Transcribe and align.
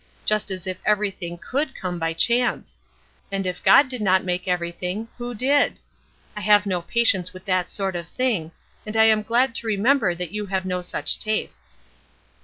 Just 0.25 0.49
as 0.49 0.65
if 0.65 0.79
everything 0.83 1.37
could 1.37 1.75
come 1.75 1.99
by 1.99 2.13
chance! 2.13 2.79
And 3.31 3.45
if 3.45 3.61
God 3.63 3.87
did 3.87 4.01
not 4.01 4.23
make 4.23 4.47
everything, 4.47 5.07
who 5.19 5.35
did? 5.35 5.77
I 6.35 6.41
have 6.41 6.65
no 6.65 6.81
patience 6.81 7.33
with 7.33 7.45
that 7.45 7.69
sort 7.69 7.95
of 7.95 8.07
thing, 8.07 8.51
and 8.83 8.97
I 8.97 9.03
am 9.05 9.21
glad 9.21 9.53
to 9.53 9.67
remember 9.67 10.15
that 10.15 10.31
you 10.31 10.47
have 10.47 10.65
no 10.65 10.81
such 10.81 11.19
tastes. 11.19 11.79